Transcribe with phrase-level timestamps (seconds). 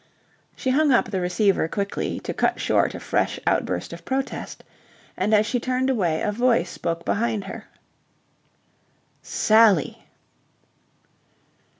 [0.55, 4.63] She hung up the receiver quickly, to cut short a fresh outburst of protest.
[5.15, 7.65] And as she turned away a voice spoke behind her.
[9.21, 10.05] "Sally!"